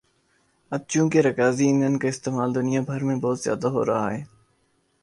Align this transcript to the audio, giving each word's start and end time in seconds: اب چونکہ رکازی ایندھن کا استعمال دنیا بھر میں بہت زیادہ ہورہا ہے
اب 0.71 0.81
چونکہ 0.87 1.19
رکازی 1.19 1.65
ایندھن 1.67 1.97
کا 1.97 2.07
استعمال 2.07 2.55
دنیا 2.55 2.81
بھر 2.81 3.03
میں 3.03 3.15
بہت 3.15 3.39
زیادہ 3.39 3.67
ہورہا 3.67 4.11
ہے 4.11 4.23